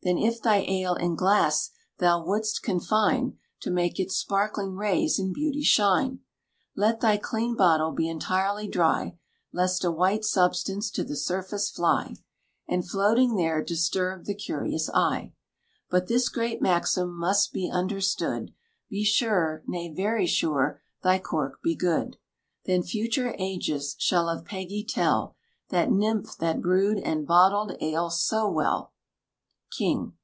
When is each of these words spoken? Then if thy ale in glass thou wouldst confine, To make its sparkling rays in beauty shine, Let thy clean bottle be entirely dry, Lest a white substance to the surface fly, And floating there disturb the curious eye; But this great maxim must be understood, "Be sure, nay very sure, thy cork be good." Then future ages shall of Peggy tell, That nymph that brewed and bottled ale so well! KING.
Then 0.00 0.16
if 0.16 0.40
thy 0.40 0.58
ale 0.66 0.94
in 0.94 1.16
glass 1.16 1.70
thou 1.98 2.24
wouldst 2.24 2.62
confine, 2.62 3.36
To 3.60 3.70
make 3.70 3.98
its 3.98 4.14
sparkling 4.16 4.76
rays 4.76 5.18
in 5.18 5.32
beauty 5.32 5.60
shine, 5.62 6.20
Let 6.76 7.00
thy 7.00 7.16
clean 7.18 7.56
bottle 7.56 7.90
be 7.90 8.08
entirely 8.08 8.68
dry, 8.68 9.18
Lest 9.52 9.84
a 9.84 9.90
white 9.90 10.24
substance 10.24 10.90
to 10.92 11.02
the 11.04 11.16
surface 11.16 11.68
fly, 11.68 12.14
And 12.68 12.88
floating 12.88 13.34
there 13.34 13.62
disturb 13.62 14.24
the 14.24 14.34
curious 14.36 14.88
eye; 14.94 15.32
But 15.90 16.06
this 16.06 16.28
great 16.28 16.62
maxim 16.62 17.12
must 17.12 17.52
be 17.52 17.68
understood, 17.68 18.54
"Be 18.88 19.02
sure, 19.04 19.62
nay 19.66 19.92
very 19.92 20.26
sure, 20.28 20.80
thy 21.02 21.18
cork 21.18 21.60
be 21.60 21.74
good." 21.74 22.16
Then 22.66 22.82
future 22.84 23.34
ages 23.36 23.94
shall 23.98 24.28
of 24.28 24.46
Peggy 24.46 24.84
tell, 24.84 25.34
That 25.70 25.90
nymph 25.90 26.36
that 26.38 26.62
brewed 26.62 26.98
and 26.98 27.26
bottled 27.26 27.76
ale 27.80 28.08
so 28.10 28.48
well! 28.48 28.94
KING. 29.70 30.14